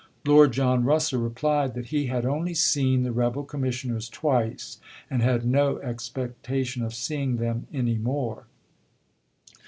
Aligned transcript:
Lord 0.25 0.51
John 0.51 0.83
Russell 0.83 1.21
replied 1.21 1.75
that 1.75 1.89
he 1.93 2.07
had 2.07 2.25
only 2.25 2.55
seen 2.55 3.03
the 3.03 3.11
rebel 3.11 3.43
commissioners 3.43 4.09
twice, 4.09 4.79
and 5.11 5.21
"had 5.21 5.45
no 5.45 5.75
expecta 5.75 6.65
tion 6.65 6.81
of 6.81 6.95
seeing 6.95 7.37
them 7.37 7.67
any 7.71 7.99
more." 7.99 8.47